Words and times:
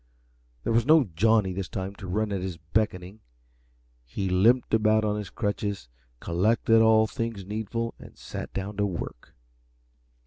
There 0.63 0.73
was 0.73 0.87
no 0.87 1.03
Johnny 1.15 1.53
this 1.53 1.69
time 1.69 1.93
to 1.97 2.07
run 2.07 2.31
at 2.31 2.41
his 2.41 2.57
beckoning. 2.57 3.19
He 4.03 4.29
limped 4.29 4.73
about 4.73 5.05
on 5.05 5.15
his 5.15 5.29
crutches, 5.29 5.89
collected 6.19 6.81
all 6.81 7.05
things 7.05 7.45
needful, 7.45 7.93
and 7.99 8.17
sat 8.17 8.51
down 8.51 8.77
to 8.77 8.85
work. 8.87 9.35